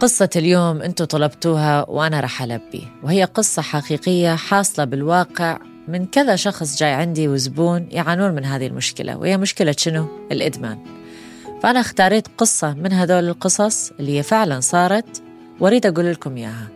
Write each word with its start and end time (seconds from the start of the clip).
قصة 0.00 0.28
اليوم 0.36 0.82
أنتم 0.82 1.04
طلبتوها 1.04 1.90
وأنا 1.90 2.20
رح 2.20 2.42
ألبي 2.42 2.88
وهي 3.02 3.24
قصة 3.24 3.62
حقيقية 3.62 4.34
حاصلة 4.34 4.84
بالواقع 4.84 5.58
من 5.88 6.06
كذا 6.06 6.36
شخص 6.36 6.78
جاي 6.78 6.92
عندي 6.92 7.28
وزبون 7.28 7.88
يعانون 7.90 8.34
من 8.34 8.44
هذه 8.44 8.66
المشكلة 8.66 9.16
وهي 9.16 9.36
مشكلة 9.36 9.74
شنو؟ 9.78 10.06
الإدمان 10.32 10.78
فأنا 11.62 11.80
اختاريت 11.80 12.28
قصة 12.38 12.74
من 12.74 12.92
هذول 12.92 13.28
القصص 13.28 13.90
اللي 13.90 14.18
هي 14.18 14.22
فعلا 14.22 14.60
صارت 14.60 15.22
وأريد 15.60 15.86
أقول 15.86 16.12
لكم 16.12 16.36
إياها 16.36 16.68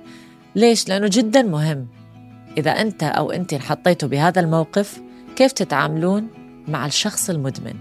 ليش؟ 0.55 0.89
لأنه 0.89 1.09
جدا 1.13 1.43
مهم 1.43 1.87
إذا 2.59 2.71
أنت 2.71 3.03
أو 3.03 3.31
أنت 3.31 3.53
انحطيتوا 3.53 4.09
بهذا 4.09 4.41
الموقف 4.41 5.01
كيف 5.37 5.53
تتعاملون 5.53 6.29
مع 6.69 6.87
الشخص 6.87 7.31
المدمن 7.31 7.75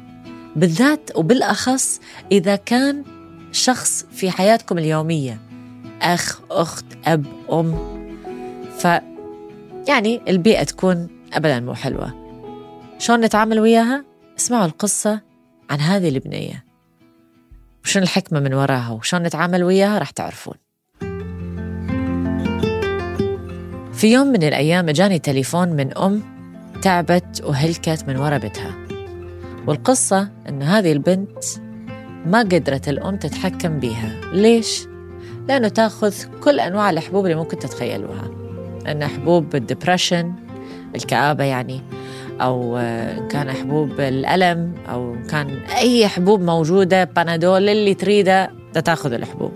بالذات 0.56 1.12
وبالأخص 1.16 2.00
إذا 2.32 2.56
كان 2.56 3.04
شخص 3.52 4.06
في 4.12 4.32
حياتكم 4.32 4.78
اليومية 4.78 5.40
أخ 6.02 6.42
أخت 6.52 6.86
أب 7.06 7.26
أم. 7.52 8.00
ف 8.78 8.88
يعني 9.88 10.22
البيئة 10.28 10.64
تكون 10.64 11.08
أبدا 11.34 11.60
مو 11.60 11.74
حلوة. 11.74 12.14
شلون 12.98 13.22
نتعامل 13.22 13.60
وياها؟ 13.60 14.06
اسمعوا 14.38 14.66
القصة 14.66 15.22
عن 15.70 15.80
هذه 15.80 16.10
البنية. 16.10 16.66
وشنو 17.84 18.04
الحكمة 18.04 18.40
من 18.40 18.54
وراها؟ 18.54 18.90
وشلون 18.90 19.24
نتعامل 19.24 19.64
وياها؟ 19.64 20.00
رح 20.00 20.10
تعرفون. 20.10 20.56
في 23.94 24.14
يوم 24.14 24.28
من 24.28 24.44
الأيام 24.44 24.90
جاني 24.90 25.20
تليفون 25.20 25.70
من 25.70 25.98
أم 25.98 26.24
تعبت 26.82 27.42
وهلكت 27.44 28.04
من 28.08 28.18
ورا 28.18 28.38
بيتها. 28.38 28.76
والقصة 29.68 30.30
أن 30.50 30.64
هذه 30.64 30.92
البنت 30.92 31.44
ما 32.26 32.40
قدرت 32.40 32.90
الأم 32.90 33.18
تتحكم 33.18 33.80
بيها. 33.80 34.16
ليش؟ 34.34 34.88
لأنه 35.48 35.68
تأخذ 35.68 36.14
كل 36.44 36.60
أنواع 36.60 36.90
الحبوب 36.90 37.26
اللي 37.26 37.36
ممكن 37.36 37.60
تتخيلوها. 37.60 38.32
أن 38.88 39.08
حبوب 39.08 39.56
الدبريشن 39.56 40.34
الكآبة 40.96 41.44
يعني 41.44 41.82
أو 42.42 42.78
إن 42.78 43.28
كان 43.28 43.52
حبوب 43.52 44.00
الألم 44.00 44.74
أو 44.90 45.16
كان 45.30 45.48
أي 45.78 46.08
حبوب 46.08 46.42
موجودة 46.42 47.04
بانادول 47.04 47.70
اللي 47.70 47.94
تريده 47.94 48.52
تاخذ 48.86 49.14
الحبوب. 49.14 49.52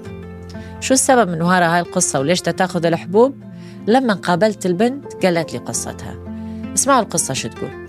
شو 0.80 0.94
السبب 0.94 1.30
من 1.30 1.42
وراء 1.42 1.70
هاي 1.70 1.80
القصة 1.80 2.20
وليش 2.20 2.42
تاخذ 2.42 2.86
الحبوب؟ 2.86 3.36
لما 3.88 4.14
قابلت 4.14 4.66
البنت 4.66 5.26
قالت 5.26 5.54
لي 5.54 5.60
قصتها. 5.60 6.16
اسمعوا 6.74 7.02
القصة 7.02 7.34
شو 7.34 7.48
تقول. 7.48 7.83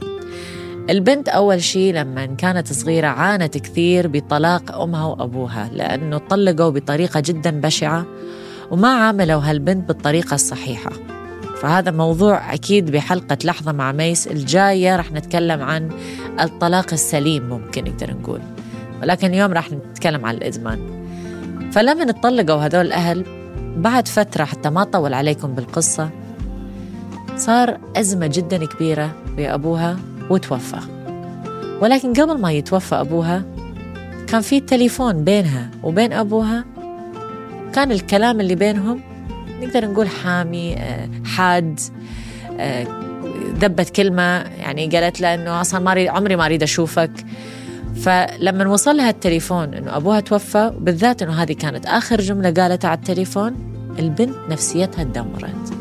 البنت 0.90 1.28
أول 1.28 1.62
شيء 1.62 1.94
لما 1.94 2.27
كانت 2.27 2.72
صغيرة 2.72 3.06
عانت 3.06 3.58
كثير 3.58 4.08
بطلاق 4.08 4.80
أمها 4.80 5.04
وأبوها 5.04 5.70
لأنه 5.72 6.18
طلقوا 6.18 6.70
بطريقة 6.70 7.20
جدا 7.20 7.50
بشعة 7.50 8.06
وما 8.70 8.88
عاملوا 8.88 9.40
هالبنت 9.40 9.88
بالطريقة 9.88 10.34
الصحيحة. 10.34 10.90
فهذا 11.60 11.90
موضوع 11.90 12.55
أكيد 12.55 12.90
بحلقة 12.90 13.38
لحظة 13.44 13.72
مع 13.72 13.92
ميس 13.92 14.27
الجاية 14.27 14.96
رح 14.96 15.12
نتكلم 15.12 15.62
عن 15.62 15.90
الطلاق 16.40 16.92
السليم 16.92 17.48
ممكن 17.48 17.84
نقدر 17.84 18.14
نقول. 18.14 18.40
ولكن 19.02 19.27
اليوم 19.27 19.52
رح 19.52 19.72
نتكلم 19.72 20.27
عن 20.27 20.34
الإدمان. 20.34 20.78
فلما 21.72 22.10
اتطلقوا 22.10 22.56
هذول 22.56 22.86
الأهل 22.86 23.24
بعد 23.77 24.08
فترة 24.08 24.44
حتى 24.44 24.70
ما 24.70 24.82
أطول 24.82 25.14
عليكم 25.14 25.55
بالقصة 25.55 26.10
صار 27.36 27.78
أزمة 27.96 28.27
جدا 28.27 28.66
كبيرة 28.66 29.10
بأبوها 29.36 29.96
وتوفى. 30.30 30.80
ولكن 31.80 32.12
قبل 32.12 32.41
ما 32.41 32.53
يتوفى 32.53 32.94
أبوها 32.94 33.42
كان 34.27 34.41
في 34.41 34.61
تليفون 34.61 35.25
بينها 35.25 35.70
وبين 35.83 36.12
أبوها. 36.12 36.64
كان 37.72 37.92
الكلام 37.92 38.41
اللي 38.41 38.55
بينهم 38.55 39.00
نقدر 39.62 39.91
نقول 39.91 40.08
حامي 40.08 40.77
آه، 40.77 41.08
حاد 41.25 41.80
آه، 42.58 42.86
ذبت 43.58 43.91
كلمة 43.91 44.22
يعني 44.42 44.86
قالت 44.86 45.20
له 45.20 45.34
إنه 45.34 45.61
أصلا 45.61 45.80
ما 45.80 46.11
عمري 46.11 46.36
ما 46.36 46.46
أريد 46.46 46.63
أشوفك. 46.63 47.11
فلما 47.96 48.68
وصل 48.68 48.96
لها 48.96 49.11
التليفون 49.11 49.74
إنه 49.74 49.96
أبوها 49.96 50.20
توفى 50.20 50.73
بالذات 50.79 51.23
إنه 51.23 51.42
هذه 51.42 51.52
كانت 51.52 51.86
آخر 51.86 52.20
جملة 52.20 52.51
قالتها 52.51 52.89
على 52.89 52.98
التليفون 52.98 53.55
البنت 53.98 54.36
نفسيتها 54.51 55.05
تدمرت 55.05 55.73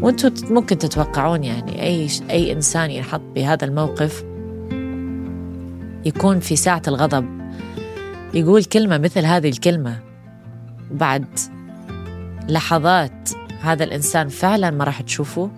وأنتم 0.00 0.54
ممكن 0.54 0.78
تتوقعون 0.78 1.44
يعني 1.44 1.82
أي 1.82 2.08
أي 2.30 2.52
إنسان 2.52 2.90
ينحط 2.90 3.20
بهذا 3.34 3.64
الموقف 3.64 4.24
يكون 6.04 6.40
في 6.40 6.56
ساعة 6.56 6.82
الغضب. 6.88 7.26
يقول 8.34 8.64
كلمة 8.64 8.98
مثل 8.98 9.24
هذه 9.24 9.48
الكلمة 9.48 9.98
وبعد 10.90 11.26
لحظات 12.48 13.30
هذا 13.60 13.84
الإنسان 13.84 14.28
فعلا 14.28 14.70
ما 14.70 14.84
راح 14.84 15.00
تشوفه 15.00 15.50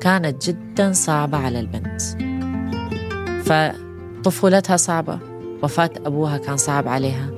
كانت 0.00 0.50
جدا 0.50 0.92
صعبة 0.92 1.38
على 1.38 1.60
البنت. 1.60 2.02
فطفولتها 3.44 4.76
صعبة 4.76 5.18
وفاة 5.62 5.90
أبوها 6.06 6.38
كان 6.38 6.56
صعب 6.56 6.88
عليها 6.88 7.30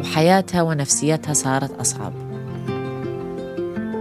وحياتها 0.00 0.62
ونفسيتها 0.62 1.32
صارت 1.32 1.80
أصعب. 1.80 2.27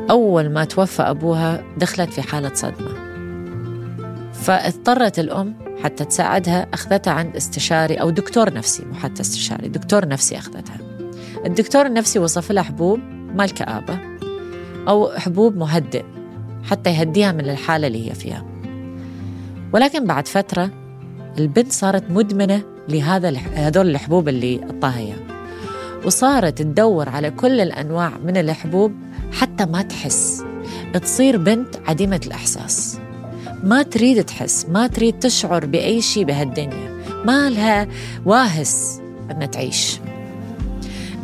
أول 0.09 0.49
ما 0.49 0.63
توفى 0.63 1.01
أبوها 1.01 1.63
دخلت 1.77 2.13
في 2.13 2.21
حالة 2.21 2.53
صدمة. 2.53 3.07
فاضطرت 4.33 5.19
الأم 5.19 5.53
حتى 5.83 6.05
تساعدها 6.05 6.67
أخذتها 6.73 7.13
عند 7.13 7.35
استشاري 7.35 7.95
أو 7.95 8.09
دكتور 8.09 8.53
نفسي 8.53 8.85
مو 8.85 8.93
حتى 8.93 9.21
استشاري 9.21 9.67
دكتور 9.67 10.07
نفسي 10.07 10.37
أخذتها. 10.37 10.77
الدكتور 11.45 11.85
النفسي 11.85 12.19
وصف 12.19 12.51
لها 12.51 12.63
حبوب 12.63 12.99
مال 13.35 13.53
كآبة 13.53 13.99
أو 14.87 15.09
حبوب 15.09 15.55
مهدئ 15.57 16.03
حتى 16.63 16.89
يهديها 16.89 17.31
من 17.31 17.49
الحالة 17.49 17.87
اللي 17.87 18.09
هي 18.09 18.15
فيها. 18.15 18.45
ولكن 19.73 20.05
بعد 20.05 20.27
فترة 20.27 20.69
البنت 21.39 21.71
صارت 21.71 22.11
مدمنة 22.11 22.61
لهذا 22.89 23.29
هذول 23.53 23.89
الحبوب 23.89 24.29
اللي 24.29 24.63
أعطاها 24.63 25.15
وصارت 26.05 26.57
تدور 26.57 27.09
على 27.09 27.31
كل 27.31 27.61
الأنواع 27.61 28.11
من 28.25 28.37
الحبوب 28.37 28.91
حتى 29.31 29.65
ما 29.65 29.81
تحس. 29.81 30.43
تصير 31.03 31.37
بنت 31.37 31.75
عديمة 31.87 32.21
الإحساس. 32.25 32.99
ما 33.63 33.83
تريد 33.83 34.23
تحس 34.23 34.65
ما 34.69 34.87
تريد 34.87 35.19
تشعر 35.19 35.65
بأي 35.65 36.01
شيء 36.01 36.23
بهالدنيا. 36.23 36.97
ما 37.25 37.49
لها 37.49 37.87
واهس 38.25 39.01
أنها 39.31 39.45
تعيش. 39.45 39.99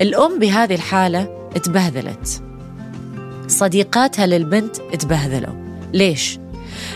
الأم 0.02 0.40
بهذه 0.40 0.76
الحالة 0.76 1.50
تبهذلت. 1.64 2.44
صديقاتها 3.48 4.26
للبنت 4.26 4.76
تبهذلوا. 4.76 5.54
ليش؟ 5.94 6.40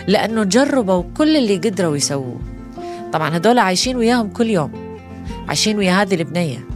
لأنه 0.08 0.44
جربوا 0.44 1.04
كل 1.18 1.38
اللي 1.38 1.58
قدروا 1.58 1.98
يسووه. 1.98 2.40
طبعا 3.14 3.38
هدول 3.38 3.60
عايشين 3.60 3.96
وياهم 3.96 4.30
كل 4.30 4.48
يوم. 4.48 4.72
عايشين 5.48 5.78
ويا 5.78 6.02
هذه 6.02 6.16
البنية. 6.16 6.68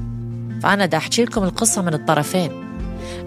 فأنا 0.64 0.86
دا 0.86 0.98
أحكي 0.98 1.24
لكم 1.24 1.44
القصة 1.44 1.82
من 1.82 1.94
الطرفين. 1.94 2.52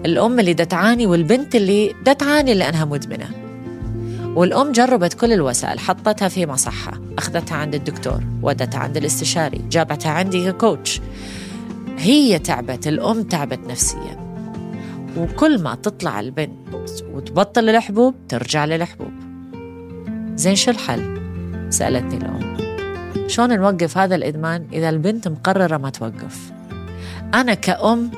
الأم 0.05 0.39
اللي 0.39 0.53
دا 0.53 0.63
تعاني 0.63 1.05
والبنت 1.05 1.55
اللي 1.55 1.95
دا 2.05 2.13
تعاني 2.13 2.53
لأنها 2.53 2.85
مدمنة. 2.85 3.29
والأم 4.35 4.71
جربت 4.71 5.13
كل 5.13 5.33
الوسائل 5.33 5.79
حطتها 5.79 6.27
في 6.27 6.45
مصحة 6.45 7.01
أخذتها 7.17 7.55
عند 7.55 7.75
الدكتور 7.75 8.23
ودتها 8.41 8.79
عند 8.79 8.97
الاستشاري 8.97 9.61
جابتها 9.69 10.11
عندي 10.11 10.51
ككوتش. 10.51 11.01
هي 11.97 12.39
تعبت 12.39 12.87
الأم 12.87 13.23
تعبت 13.23 13.59
نفسيا. 13.69 14.25
وكل 15.17 15.61
ما 15.63 15.75
تطلع 15.75 16.19
البنت 16.19 16.51
وتبطل 17.13 17.69
الحبوب 17.69 18.15
ترجع 18.29 18.65
للحبوب. 18.65 19.11
زين 20.35 20.55
شو 20.55 20.71
الحل؟ 20.71 21.21
سألتني 21.69 22.17
الأم. 22.17 22.57
شلون 23.27 23.59
نوقف 23.59 23.97
هذا 23.97 24.15
الإدمان 24.15 24.67
إذا 24.73 24.89
البنت 24.89 25.27
مقررة 25.27 25.77
ما 25.77 25.89
توقف؟ 25.89 26.51
أنا 27.33 27.53
كأم 27.53 28.11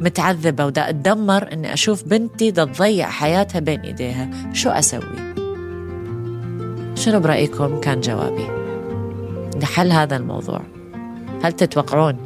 متعذبة 0.00 0.66
ودا 0.66 0.88
أتدمر 0.88 1.52
إني 1.52 1.72
أشوف 1.72 2.04
بنتي 2.04 2.50
دا 2.50 2.64
تضيع 2.64 3.10
حياتها 3.10 3.58
بين 3.58 3.80
إيديها 3.80 4.30
شو 4.52 4.70
أسوي؟ 4.70 5.34
شنو 6.94 7.20
برأيكم 7.20 7.80
كان 7.80 8.00
جوابي؟ 8.00 8.46
لحل 9.62 9.92
هذا 9.92 10.16
الموضوع 10.16 10.60
هل 11.42 11.52
تتوقعون 11.52 12.16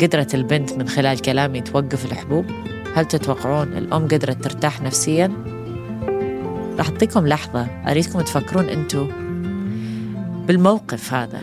قدرت 0.00 0.34
البنت 0.34 0.72
من 0.72 0.88
خلال 0.88 1.18
كلامي 1.18 1.60
توقف 1.60 2.12
الحبوب؟ 2.12 2.46
هل 2.94 3.04
تتوقعون 3.04 3.68
الأم 3.68 4.04
قدرت 4.04 4.44
ترتاح 4.44 4.82
نفسيا؟ 4.82 5.32
راح 6.78 6.88
أعطيكم 6.88 7.26
لحظة 7.26 7.66
أريدكم 7.86 8.20
تفكرون 8.20 8.64
أنتو 8.64 9.06
بالموقف 10.46 11.14
هذا 11.14 11.40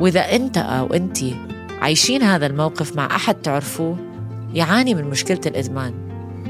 وإذا 0.00 0.20
أنت 0.20 0.58
أو 0.58 0.86
أنت 0.86 1.18
عايشين 1.86 2.22
هذا 2.22 2.46
الموقف 2.46 2.96
مع 2.96 3.16
أحد 3.16 3.34
تعرفوه؟ 3.34 3.96
يعاني 4.54 4.94
من 4.94 5.04
مشكلة 5.04 5.40
الإدمان. 5.46 5.94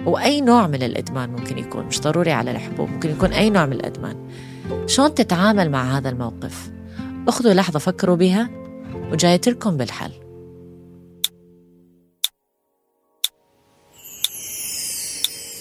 وأي 0.06 0.40
نوع 0.40 0.66
من 0.66 0.82
الإدمان 0.82 1.30
ممكن 1.30 1.58
يكون؟ 1.58 1.84
مش 1.84 2.00
ضروري 2.00 2.32
على 2.32 2.50
الحبوب 2.50 2.88
ممكن 2.88 3.10
يكون 3.10 3.32
أي 3.32 3.50
نوع 3.50 3.66
من 3.66 3.72
الإدمان. 3.72 4.16
شلون 4.86 5.14
تتعامل 5.14 5.70
مع 5.70 5.98
هذا 5.98 6.08
الموقف؟ 6.08 6.70
أخذوا 7.28 7.52
لحظة 7.54 7.78
فكروا 7.78 8.16
بها 8.16 8.50
وجايت 9.12 9.48
لكم 9.48 9.76
بالحل. 9.76 10.12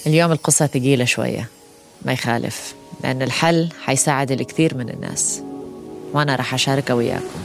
اليوم 0.07 0.31
القصة 0.31 0.68
ثقيلة 0.68 1.06
شوية 1.06 1.50
ما 2.06 2.13
يخالف 2.13 2.75
لأن 3.04 3.22
الحل 3.22 3.69
حيساعد 3.83 4.31
الكثير 4.31 4.77
من 4.77 4.89
الناس. 4.89 5.44
وأنا 6.13 6.36
رح 6.36 6.54
أشاركه 6.54 6.95
وياكم. 6.95 7.39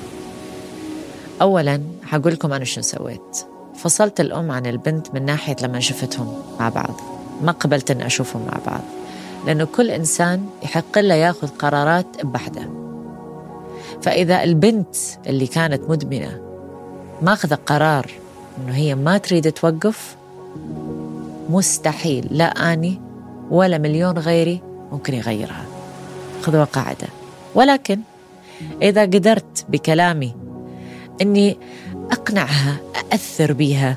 أولاً 1.43 2.00
حقول 2.11 2.33
لكم 2.33 2.53
أنا 2.53 2.65
شو 2.65 2.81
سويت. 2.81 3.47
فصلت 3.75 4.21
الأم 4.21 4.51
عن 4.51 4.67
البنت 4.67 5.15
من 5.15 5.25
ناحية 5.25 5.57
لما 5.63 5.81
شفتهم 5.81 6.43
مع 6.61 6.69
بعض. 6.69 7.01
ما 7.43 7.53
قبلت 7.53 7.91
أن 7.91 8.01
أشوفهم 8.01 8.47
مع 8.47 8.59
بعض. 8.67 8.81
لأنه 9.47 9.65
كل 9.65 9.91
إنسان 9.91 10.47
يحق 10.63 10.99
له 10.99 11.15
يأخذ 11.15 11.49
قرارات 11.49 12.07
بوحده. 12.25 12.71
فإذا 14.03 14.43
البنت 14.43 14.97
اللي 15.27 15.47
كانت 15.47 15.91
مدمنة 15.91 16.41
ماخذة 17.23 17.59
قرار 17.67 18.11
إنه 18.59 18.75
هي 18.75 18.95
ما 18.95 19.19
تريد 19.19 19.53
توقف 19.53 20.17
مستحيل. 21.51 22.29
لا 22.31 22.73
أني 22.73 23.01
ولا 23.51 23.79
مليون 23.79 24.19
غيري 24.19 24.63
ممكن 24.93 25.15
يغيرها. 25.15 25.65
خذوا 26.43 26.65
قاعدة 26.65 27.09
ولكن 27.55 28.01
إذا 28.83 29.03
قدرت 29.03 29.65
بكلامي 29.69 30.35
إني 31.23 31.59
أقنعها 32.13 32.77
أأثر 32.97 33.53
بيها 33.53 33.97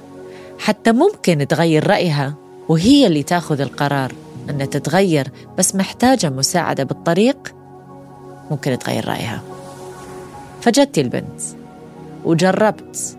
حتى 0.59 0.91
ممكن 0.91 1.47
تغير 1.47 1.87
رأيها 1.87 2.33
وهي 2.69 3.07
اللي 3.07 3.23
تاخذ 3.23 3.61
القرار 3.61 4.13
أن 4.49 4.69
تتغير 4.69 5.27
بس 5.57 5.75
محتاجة 5.75 6.29
مساعدة 6.29 6.83
بالطريق 6.83 7.55
ممكن 8.51 8.79
تغير 8.79 9.07
رأيها. 9.07 9.41
فجدتي 10.61 11.01
البنت 11.01 11.41
وجربت 12.25 13.17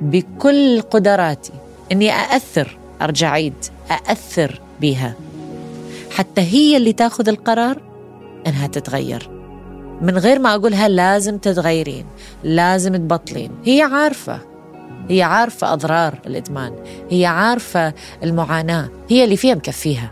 بكل 0.00 0.80
قدراتي 0.80 1.52
أني 1.92 2.10
أأثر 2.10 2.78
أرجع 3.02 3.30
عيد 3.30 3.54
أأثر 3.90 4.60
بيها 4.80 5.14
حتى 6.10 6.40
هي 6.40 6.76
اللي 6.76 6.92
تاخذ 6.92 7.28
القرار 7.28 7.82
إنها 8.46 8.66
تتغير. 8.66 9.39
من 10.00 10.18
غير 10.18 10.38
ما 10.38 10.54
أقولها 10.54 10.88
لازم 10.88 11.38
تتغيرين 11.38 12.06
لازم 12.44 12.96
تبطلين. 12.96 13.50
هي 13.64 13.82
عارفة 13.82 14.40
هي 15.08 15.22
عارفة 15.22 15.72
أضرار 15.72 16.18
الإدمان 16.26 16.72
هي 17.10 17.26
عارفة 17.26 17.94
المعاناة 18.22 18.88
هي 19.10 19.24
اللي 19.24 19.36
فيها 19.36 19.54
مكفيها. 19.54 20.10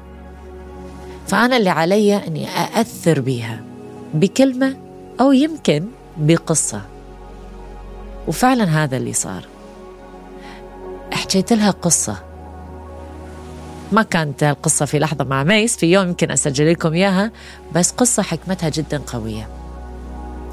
فأنا 1.28 1.56
اللي 1.56 1.70
علي 1.70 2.16
إني 2.16 2.48
أأثر 2.48 3.20
بيها 3.20 3.62
بكلمة 4.14 4.76
أو 5.20 5.32
يمكن 5.32 5.84
بقصة. 6.16 6.82
وفعلا 8.28 8.64
هذا 8.64 8.96
اللي 8.96 9.12
صار. 9.12 9.44
حكيت 11.12 11.52
لها 11.52 11.70
قصة. 11.70 12.16
ما 13.92 14.02
كانت 14.02 14.42
القصة 14.42 14.84
في 14.84 14.98
لحظة 14.98 15.24
مع 15.24 15.44
ميس 15.44 15.76
في 15.76 15.92
يوم 15.92 16.08
يمكن 16.08 16.30
أسجل 16.30 16.70
لكم 16.70 16.92
إياها 16.92 17.30
بس 17.74 17.90
قصة 17.90 18.22
حكمتها 18.22 18.68
جدا 18.68 19.02
قوية. 19.06 19.57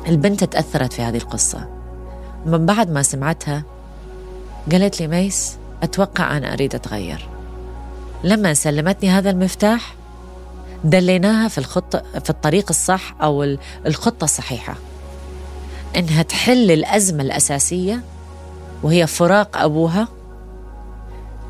البنت 0.07 0.43
تأثرت 0.43 0.93
في 0.93 1.01
هذه 1.01 1.17
القصة. 1.17 1.69
من 2.45 2.65
بعد 2.65 2.89
ما 2.91 3.01
سمعتها 3.01 3.63
قالت 4.71 5.01
لي 5.01 5.07
ميس 5.07 5.57
أتوقع 5.83 6.37
أنا 6.37 6.53
أريد 6.53 6.75
أتغير. 6.75 7.27
لما 8.23 8.53
سلمتني 8.53 9.09
هذا 9.09 9.29
المفتاح 9.29 9.95
دليناها 10.83 11.47
في 11.47 11.57
الخطة 11.57 12.03
في 12.23 12.29
الطريق 12.29 12.65
الصح 12.69 13.15
أو 13.21 13.57
الخطة 13.85 14.23
الصحيحة. 14.23 14.75
إنها 15.95 16.23
تحل 16.23 16.71
الأزمة 16.71 17.23
الأساسية 17.23 18.01
وهي 18.83 19.07
فراق 19.07 19.57
أبوها 19.57 20.07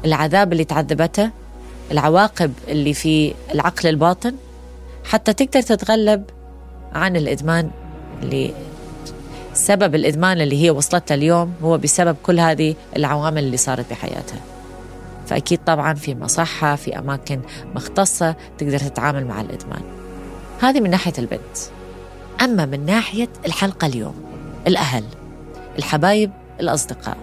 العذاب 0.05 0.53
اللي 0.53 0.63
تعذبته 0.63 1.29
العواقب 1.91 2.53
اللي 2.67 2.93
في 2.93 3.33
العقل 3.53 3.89
الباطن 3.89 4.35
حتى 5.03 5.33
تقدر 5.33 5.61
تتغلب 5.61 6.23
عن 6.93 7.15
الإدمان 7.15 7.71
اللي 8.23 8.53
سبب 9.53 9.95
الإدمان 9.95 10.41
اللي 10.41 10.63
هي 10.63 10.69
وصلت 10.69 11.11
له 11.11 11.17
اليوم 11.17 11.53
هو 11.63 11.77
بسبب 11.77 12.15
كل 12.23 12.39
هذه 12.39 12.75
العوامل 12.95 13.43
اللي 13.43 13.57
صارت 13.57 13.89
بحياتها. 13.89 14.41
فأكيد 15.27 15.59
طبعا 15.65 15.93
في 15.93 16.15
مصحة 16.15 16.75
في 16.75 16.99
أماكن 16.99 17.39
مختصة 17.75 18.35
تقدر 18.57 18.79
تتعامل 18.79 19.25
مع 19.25 19.41
الإدمان. 19.41 19.81
هذه 20.61 20.79
من 20.79 20.89
ناحية 20.89 21.13
البنت. 21.17 21.57
أما 22.41 22.65
من 22.65 22.85
ناحية 22.85 23.29
الحلقة 23.45 23.87
اليوم 23.87 24.15
الأهل 24.67 25.03
الحبايب 25.77 26.31
الأصدقاء 26.59 27.17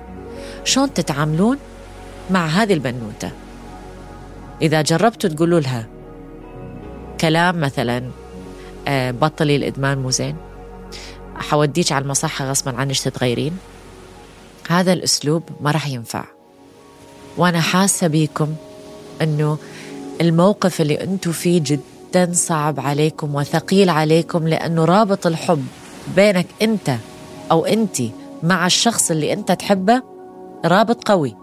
شلون 0.64 0.94
تتعاملون 0.94 1.58
مع 2.30 2.46
هذه 2.46 2.72
البنوتة؟ 2.72 3.30
إذا 4.62 4.82
جربتوا 4.82 5.30
تقولوا 5.30 5.60
لها 5.60 5.86
كلام 7.20 7.60
مثلا 7.60 8.10
آه، 8.88 9.10
بطلي 9.10 9.56
الإدمان 9.56 9.98
مو 9.98 10.10
زين؟ 10.10 10.36
حوديك 11.52 11.92
على 11.92 12.02
المصحة 12.02 12.44
غصبا 12.50 12.76
عنك 12.76 12.98
تتغيرين؟ 12.98 13.56
هذا 14.68 14.92
الأسلوب 14.92 15.42
ما 15.60 15.70
راح 15.70 15.88
ينفع. 15.88 16.24
وأنا 17.36 17.60
حاسة 17.60 18.06
بيكم 18.06 18.54
أنه 19.22 19.58
الموقف 20.20 20.80
اللي 20.80 21.04
أنتوا 21.04 21.32
فيه 21.32 21.62
جدا 21.66 22.32
صعب 22.32 22.80
عليكم 22.80 23.34
وثقيل 23.34 23.90
عليكم 23.90 24.48
لأنه 24.48 24.84
رابط 24.84 25.26
الحب 25.26 25.66
بينك 26.16 26.46
أنت 26.62 26.96
أو 27.50 27.66
أنت 27.66 28.02
مع 28.42 28.66
الشخص 28.66 29.10
اللي 29.10 29.32
أنت 29.32 29.52
تحبه 29.52 30.02
رابط 30.64 31.08
قوي. 31.08 31.36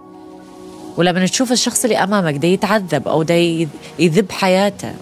ولما 0.98 1.26
تشوف 1.26 1.52
الشخص 1.52 1.84
اللي 1.84 1.98
أمامك 1.98 2.38
ده 2.38 2.48
يتعذب 2.48 3.08
أو 3.08 3.24
ده 3.24 3.34
يذب 4.00 4.32
حياته 4.32 4.94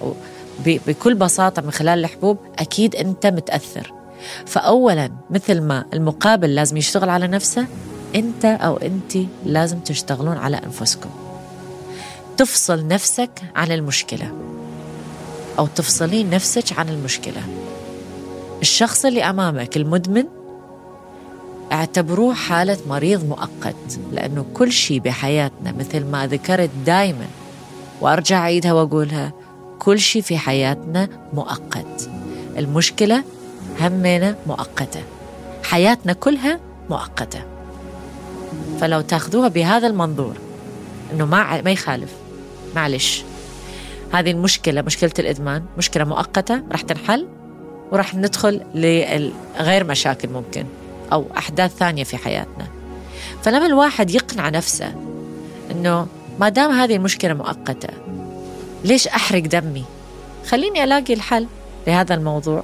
بكل 0.66 1.16
بساطة 1.16 1.62
من 1.62 1.72
خلال 1.72 2.00
الحبوب 2.00 2.38
أكيد 2.60 2.96
أنت 2.96 3.28
متأثر. 3.28 3.97
فاولا 4.46 5.12
مثل 5.30 5.62
ما 5.62 5.86
المقابل 5.94 6.56
لازم 6.56 6.78
يشتغل 6.78 7.10
على 7.10 7.28
نفسه 7.28 7.66
أنت 8.16 8.46
أو 8.46 8.78
أنت 8.78 9.18
لازم 9.46 9.80
تشتغلون 9.80 10.38
على 10.38 10.58
أنفسكم. 10.58 11.10
تفصل 12.38 12.88
نفسك 12.88 13.42
عن 13.56 13.72
المشكلة 13.72 14.32
أو 15.60 15.68
تفصلين 15.68 16.30
نفسك 16.30 16.80
عن 16.80 16.90
المشكلة. 16.90 17.42
الشخص 18.62 19.06
اللي 19.06 19.24
أمامك 19.24 19.78
المدمن 19.78 20.24
اعتبروه 21.72 22.34
حالة 22.34 22.78
مريض 22.88 23.26
مؤقت 23.26 24.00
لأنه 24.12 24.46
كل 24.54 24.72
شيء 24.72 25.00
بحياتنا 25.00 25.72
مثل 25.72 26.06
ما 26.06 26.28
ذكرت 26.28 26.70
دائما 26.86 27.26
وأرجع 28.02 28.38
أعيدها 28.38 28.74
وأقولها 28.74 29.34
كل 29.80 30.00
شيء 30.00 30.22
في 30.22 30.38
حياتنا 30.38 31.08
مؤقت. 31.34 32.10
المشكلة 32.58 33.24
همنا 33.82 34.36
مؤقتة. 34.48 35.04
حياتنا 35.64 36.14
كلها 36.14 36.60
مؤقتة. 36.90 37.40
فلو 38.82 39.02
تاخذوها 39.02 39.48
بهذا 39.48 39.88
المنظور 39.88 40.36
إنه 41.14 41.26
ما 41.26 41.62
ما 41.62 41.72
يخالف. 41.72 42.12
معلش. 42.76 43.24
هذه 44.14 44.32
المشكلة 44.32 44.82
مشكلة 44.82 45.12
الإدمان 45.20 45.64
مشكلة 45.78 46.04
مؤقتة 46.04 46.62
راح 46.72 46.82
تنحل 46.82 47.28
وراح 47.92 48.16
ندخل 48.16 48.62
لغير 48.76 49.84
مشاكل 49.84 50.30
ممكن 50.30 50.66
أو 51.14 51.26
أحداث 51.38 51.76
ثانية 51.76 52.04
في 52.04 52.18
حياتنا. 52.18 52.68
فلما 53.44 53.66
الواحد 53.66 54.12
يقنع 54.12 54.50
نفسه 54.50 54.96
أنه 55.72 56.08
ما 56.40 56.50
دام 56.50 56.72
هذه 56.72 56.96
المشكلة 56.96 57.34
مؤقتة 57.34 57.90
ليش 58.84 59.08
أحرق 59.08 59.42
دمي؟ 59.42 59.84
خليني 60.48 60.84
ألاقي 60.84 61.14
الحل 61.14 61.48
لهذا 61.88 62.14
الموضوع. 62.16 62.64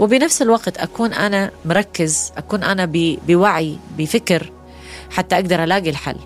وبنفس 0.00 0.42
الوقت 0.42 0.78
أكون 0.78 1.12
أنا 1.12 1.50
مركز 1.64 2.32
أكون 2.36 2.62
أنا 2.62 2.88
بوعي 3.28 3.78
بفكر 3.98 4.52
حتى 5.10 5.34
أقدر 5.34 5.64
ألاقي 5.64 5.90
الحل. 5.90 6.16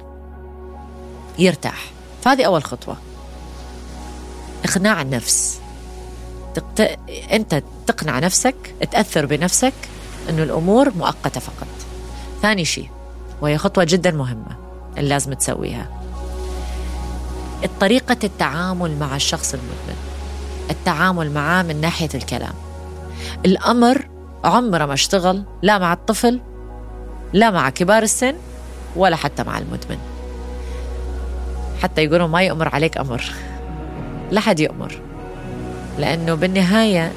يرتاح. 1.39 1.85
فهذه 2.23 2.45
أول 2.45 2.65
خطوة. 2.65 2.97
إقناع 4.65 5.03
النفس. 5.03 5.61
تقت... 6.55 6.99
أنت 7.33 7.63
تقنع 7.87 8.19
نفسك 8.19 8.75
تأثر 8.91 9.27
بنفسك 9.27 9.75
أنه 10.31 10.43
الأمور 10.43 10.95
مؤقتة 10.95 11.41
فقط. 11.41 11.67
ثاني 12.43 12.65
شيء 12.65 12.89
وهي 13.41 13.59
خطوة 13.59 13.85
جدا 13.85 14.11
مهمة 14.11 14.57
اللي 14.99 15.09
لازم 15.09 15.33
تسويها. 15.33 15.89
طريقة 17.81 18.17
التعامل 18.25 18.99
مع 18.99 19.17
الشخص 19.17 19.55
المدمن. 19.55 19.97
التعامل 20.71 21.31
معاه 21.31 21.63
من 21.63 21.81
ناحية 21.81 22.09
الكلام. 22.15 22.64
الأمر 23.47 24.09
عمره 24.45 24.87
ما 24.87 24.95
اشتغل 24.95 25.43
لا 25.63 25.79
مع 25.79 25.93
الطفل 25.93 26.41
لا 27.33 27.51
مع 27.51 27.71
كبار 27.71 28.03
السن 28.03 28.35
ولا 28.97 29.17
حتى 29.17 29.43
مع 29.43 29.59
المدمن. 29.59 29.99
حتى 31.83 32.05
يقولوا 32.05 32.27
ما 32.27 32.43
يؤمر 32.43 32.69
عليك 32.69 32.99
أمر. 32.99 33.25
لا 34.31 34.41
حد 34.41 34.61
يؤمر. 34.61 35.01
لأنه 35.99 36.35
بالنهاية 36.35 37.13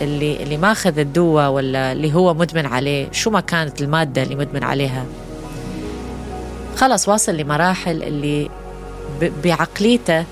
اللي 0.00 0.42
اللي 0.42 0.56
ماخذ 0.56 0.98
الدواء 0.98 1.50
ولا 1.50 1.92
اللي 1.92 2.14
هو 2.14 2.34
مدمن 2.34 2.66
عليه 2.66 3.08
شو 3.12 3.30
ما 3.30 3.40
كانت 3.40 3.82
المادة 3.82 4.22
اللي 4.22 4.34
مدمن 4.34 4.64
عليها. 4.64 5.04
خلص 6.76 7.08
واصل 7.08 7.36
لمراحل 7.36 8.02
اللي 8.02 8.50
بعقليته 9.44 10.24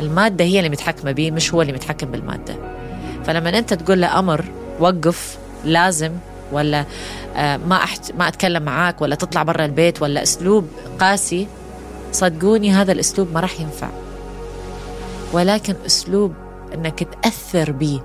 المادة 0.00 0.44
هي 0.44 0.58
اللي 0.58 0.70
متحكمة 0.70 1.12
بيه 1.12 1.30
مش 1.30 1.54
هو 1.54 1.62
اللي 1.62 1.72
متحكم 1.72 2.10
بالمادة. 2.10 2.75
فلما 3.26 3.58
أنت 3.58 3.74
تقول 3.74 4.00
له 4.00 4.18
أمر 4.18 4.44
وقف 4.80 5.38
لازم 5.64 6.12
ولا 6.52 6.84
آه، 7.36 7.56
ما 7.56 7.76
أحت... 7.76 8.12
ما 8.12 8.28
أتكلم 8.28 8.62
معاك 8.62 9.02
ولا 9.02 9.14
تطلع 9.14 9.42
برا 9.42 9.64
البيت 9.64 10.02
ولا 10.02 10.22
أسلوب 10.22 10.68
قاسي 10.98 11.48
صدقوني 12.12 12.72
هذا 12.72 12.92
الأسلوب 12.92 13.32
ما 13.34 13.40
راح 13.40 13.60
ينفع. 13.60 13.88
ولكن 15.32 15.74
أسلوب 15.86 16.34
أنك 16.74 17.02
تأثر 17.02 17.72
به 17.72 18.00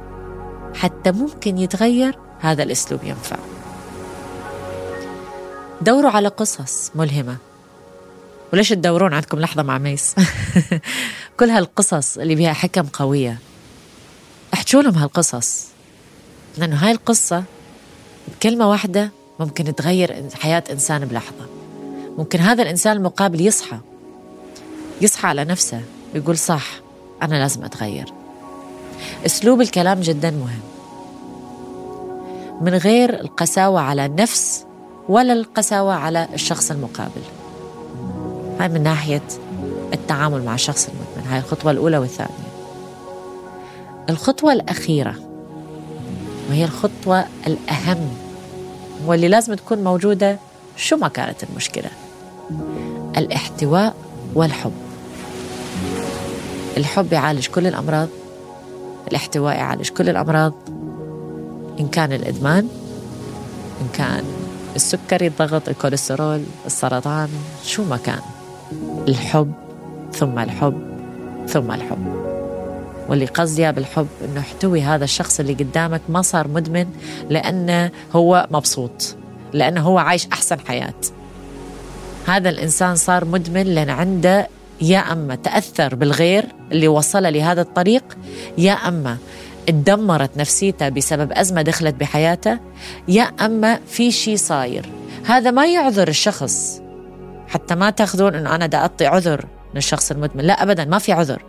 حتى 0.75 1.11
ممكن 1.11 1.57
يتغير 1.57 2.17
هذا 2.39 2.63
الأسلوب 2.63 3.03
ينفع. 3.03 3.37
دوروا 5.81 6.11
على 6.11 6.27
قصص 6.27 6.91
ملهمة. 6.95 7.37
وليش 8.53 8.69
تدورون؟ 8.69 9.13
عندكم 9.13 9.39
لحظة 9.39 9.63
مع 9.63 9.77
ميس. 9.77 10.15
كل 11.39 11.49
هالقصص 11.49 12.17
اللي 12.17 12.35
بها 12.35 12.53
حكم 12.53 12.83
قوية. 12.83 13.37
احكوا 14.71 14.83
لهم 14.83 14.97
هالقصص. 14.97 15.67
لأنه 16.57 16.75
هاي 16.75 16.91
القصة 16.91 17.43
بكلمة 18.27 18.69
واحدة 18.69 19.11
ممكن 19.39 19.75
تغير 19.75 20.29
حياة 20.33 20.63
إنسان 20.71 21.05
بلحظة. 21.05 21.45
ممكن 22.17 22.39
هذا 22.39 22.63
الإنسان 22.63 22.97
المقابل 22.97 23.41
يصحى. 23.41 23.77
يصحى 25.01 25.27
على 25.27 25.45
نفسه 25.45 25.81
ويقول 26.13 26.37
صح 26.37 26.67
أنا 27.21 27.35
لازم 27.35 27.63
أتغير. 27.65 28.13
أسلوب 29.25 29.61
الكلام 29.61 29.99
جدا 29.99 30.31
مهم. 30.31 30.61
من 32.61 32.73
غير 32.73 33.19
القساوة 33.19 33.81
على 33.81 34.05
النفس 34.05 34.65
ولا 35.09 35.33
القساوة 35.33 35.93
على 35.93 36.27
الشخص 36.33 36.71
المقابل. 36.71 37.21
هاي 38.59 38.69
من 38.69 38.83
ناحية 38.83 39.23
التعامل 39.93 40.43
مع 40.43 40.53
الشخص 40.53 40.87
المدمن. 40.89 41.31
هاي 41.31 41.39
الخطوة 41.39 41.71
الأولى 41.71 41.97
والثانية. 41.97 42.50
الخطوة 44.09 44.53
الأخيرة 44.53 45.15
وهي 46.49 46.65
الخطوة 46.65 47.25
الأهم 47.47 48.09
واللي 49.05 49.27
لازم 49.27 49.53
تكون 49.53 49.83
موجودة 49.83 50.39
شو 50.77 50.97
ما 50.97 51.07
كانت 51.07 51.43
المشكلة؟ 51.43 51.89
الاحتواء 53.17 53.95
والحب. 54.35 54.71
الحب 56.77 57.13
يعالج 57.13 57.47
كل 57.47 57.67
الأمراض 57.67 58.07
الاحتواء 59.07 59.55
يعالج 59.55 59.89
كل 59.89 60.09
الأمراض 60.09 60.53
إن 61.79 61.87
كان 61.87 62.13
الإدمان 62.13 62.67
إن 63.81 63.87
كان 63.93 64.23
السكري 64.75 65.27
الضغط 65.27 65.69
الكوليسترول 65.69 66.43
السرطان 66.65 67.29
شو 67.65 67.83
ما 67.83 67.97
كان. 67.97 68.21
الحب 69.07 69.53
ثم 70.13 70.39
الحب 70.39 70.81
ثم 71.47 71.71
الحب. 71.71 72.30
واللي 73.09 73.25
قصدي 73.25 73.71
بالحب 73.71 74.07
إنه 74.25 74.39
احتوي 74.39 74.81
هذا 74.81 75.03
الشخص 75.03 75.39
اللي 75.39 75.53
قدامك 75.53 76.01
ما 76.09 76.21
صار 76.21 76.47
مدمن 76.47 76.87
لأنه 77.29 77.91
هو 78.13 78.47
مبسوط 78.51 79.15
لأنه 79.53 79.81
هو 79.81 79.97
عايش 79.97 80.27
أحسن 80.33 80.59
حياة. 80.59 80.93
هذا 82.27 82.49
الإنسان 82.49 82.95
صار 82.95 83.25
مدمن 83.25 83.63
لأن 83.63 83.89
عنده 83.89 84.47
يا 84.81 84.99
أما 84.99 85.35
تأثر 85.35 85.95
بالغير 85.95 86.45
اللي 86.71 86.87
وصله 86.87 87.29
لهذا 87.29 87.61
الطريق 87.61 88.17
يا 88.57 88.73
أما 88.73 89.17
اتدمرت 89.69 90.37
نفسيته 90.37 90.89
بسبب 90.89 91.31
أزمة 91.31 91.61
دخلت 91.61 91.95
بحياته 91.95 92.59
يا 93.07 93.23
أما 93.23 93.79
في 93.87 94.11
شيء 94.11 94.35
صاير. 94.35 94.85
هذا 95.25 95.51
ما 95.51 95.65
يعذر 95.65 96.07
الشخص 96.07 96.81
حتى 97.47 97.75
ما 97.75 97.89
تأخذون 97.89 98.35
إنه 98.35 98.55
أنا 98.55 98.65
دا 98.65 98.77
أعطي 98.77 99.05
عذر 99.05 99.45
للشخص 99.75 100.11
المدمن 100.11 100.43
لا 100.43 100.63
ابدا 100.63 100.85
ما 100.85 100.99
في 100.99 101.11
عذر. 101.11 101.41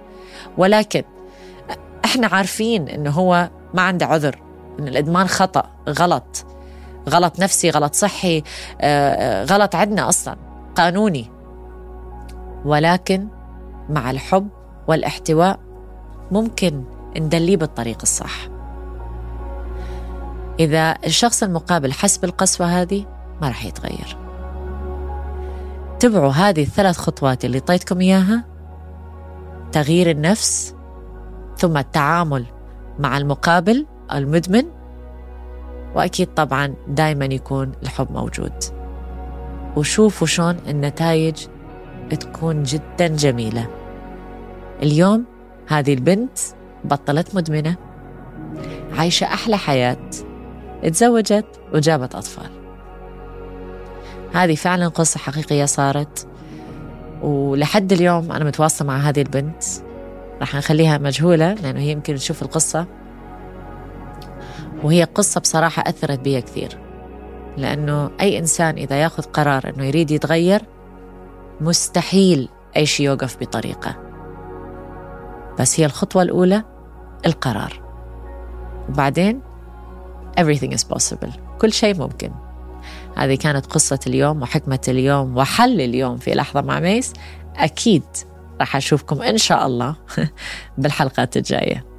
ولكن 0.59 1.03
إحنا 2.13 2.27
عارفين 2.27 2.89
إنه 2.89 3.11
هو 3.11 3.51
ما 3.75 3.83
عنده 3.83 4.07
عذر 4.07 4.43
إن 4.79 4.89
الإدمان 4.89 5.27
خطأ 5.27 5.71
غلط. 5.89 6.47
غلط 7.09 7.41
نفسي 7.41 7.71
غلط 7.71 7.95
صحي 7.95 8.43
آه، 8.81 9.13
آه، 9.13 9.45
غلط 9.45 9.75
عندنا 9.75 10.09
أصلا 10.09 10.37
قانوني. 10.75 11.31
ولكن 12.65 13.29
مع 13.89 14.11
الحب 14.11 14.49
والاحتواء 14.89 15.59
ممكن 16.31 16.85
ندليه 17.17 17.57
بالطريق 17.57 17.99
الصح. 18.03 18.49
إذا 20.61 20.97
الشخص 21.07 21.43
المقابل 21.43 21.93
حس 21.93 22.17
بالقسوة 22.17 22.67
هذه 22.67 23.05
ما 23.41 23.49
راح 23.49 23.65
يتغير. 23.65 24.17
تبعوا 26.01 26.33
هذه 26.33 26.63
الثلاث 26.63 26.97
خطوات 26.97 27.45
اللي 27.45 27.61
طيتكم 27.61 28.01
إياها. 28.01 28.45
تغيير 29.73 30.11
النفس 30.11 30.75
ثم 31.63 31.77
التعامل 31.77 32.45
مع 32.99 33.19
المقابل 33.19 33.87
المدمن. 34.13 34.65
وأكيد 35.95 36.35
طبعا 36.35 36.75
دايما 36.89 37.25
يكون 37.25 37.73
الحب 37.83 38.13
موجود. 38.13 38.53
وشوفوا 39.77 40.27
شلون 40.27 40.57
النتائج 40.69 41.47
تكون 42.11 42.63
جدا 42.63 43.07
جميلة. 43.07 43.67
اليوم 44.83 45.25
هذه 45.69 45.95
البنت 45.95 46.39
بطلت 46.85 47.35
مدمنة 47.35 47.77
عايشة 48.99 49.25
أحلى 49.25 49.59
حياة 49.59 50.11
تزوجت 50.83 51.47
وجابت 51.75 52.15
أطفال. 52.15 52.51
هذه 54.33 54.55
فعلا 54.55 54.89
قصة 54.89 55.19
حقيقية 55.19 55.65
صارت. 55.65 56.27
ولحد 57.23 57.93
اليوم 57.93 58.33
أنا 58.33 58.45
متواصلة 58.45 58.89
مع 58.89 58.97
هذه 58.97 59.23
البنت. 59.23 59.63
راح 60.43 60.55
نخليها 60.55 60.99
مجهولة 60.99 61.55
لأنه 61.55 61.81
هي 61.81 61.91
يمكن 61.91 62.15
تشوف 62.15 62.43
القصة. 62.43 62.87
وهي 64.83 65.05
قصة 65.05 65.41
بصراحة 65.41 65.83
أثرت 65.87 66.19
بي 66.19 66.41
كثير. 66.41 66.79
لأنه 67.57 68.11
أي 68.21 68.39
إنسان 68.39 68.75
إذا 68.75 68.97
ياخذ 68.97 69.23
قرار 69.23 69.69
أنه 69.69 69.85
يريد 69.85 70.11
يتغير 70.11 70.63
مستحيل 71.61 72.49
أي 72.77 72.87
شيء 72.87 73.07
يوقف 73.07 73.37
بطريقة. 73.41 73.97
بس 75.61 75.81
هي 75.81 75.87
الخطوة 75.87 76.23
الأولى 76.23 76.63
القرار. 77.27 77.83
وبعدين 78.89 79.41
everything 80.41 80.73
is 80.73 80.97
possible. 80.97 81.31
كل 81.59 81.73
شيء 81.73 81.99
ممكن. 81.99 82.33
هذه 83.17 83.35
كانت 83.35 83.67
قصة 83.67 84.01
اليوم 84.07 84.43
وحكمة 84.43 84.81
اليوم 84.89 85.37
وحل 85.37 85.81
اليوم 85.81 86.17
في 86.17 86.35
لحظة 86.35 86.61
مع 86.61 86.81
ميس. 86.81 87.13
أكيد 87.57 88.03
راح 88.63 88.77
أشوفكم 88.77 89.23
إن 89.23 89.39
شاء 89.39 89.67
الله 89.67 89.97
بالحلقات 90.79 91.37
الجاية. 91.37 91.92